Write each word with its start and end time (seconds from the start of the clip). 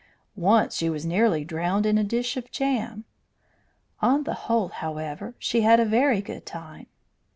Once 0.35 0.75
she 0.77 0.89
was 0.89 1.05
nearly 1.05 1.45
drowned 1.45 1.85
in 1.85 1.95
a 1.95 2.03
dish 2.03 2.35
of 2.35 2.49
jam. 2.49 3.05
On 4.01 4.23
the 4.23 4.33
whole, 4.49 4.69
however, 4.69 5.35
she 5.37 5.61
had 5.61 5.79
a 5.79 5.85
very 5.85 6.23
good 6.23 6.43
time. 6.43 6.87